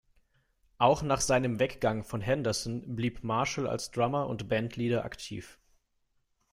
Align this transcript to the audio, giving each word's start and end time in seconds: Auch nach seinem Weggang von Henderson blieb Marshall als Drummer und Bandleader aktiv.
Auch 0.79 1.03
nach 1.03 1.21
seinem 1.21 1.59
Weggang 1.59 2.03
von 2.03 2.21
Henderson 2.21 2.95
blieb 2.95 3.23
Marshall 3.23 3.67
als 3.67 3.91
Drummer 3.91 4.25
und 4.25 4.49
Bandleader 4.49 5.05
aktiv. 5.05 5.59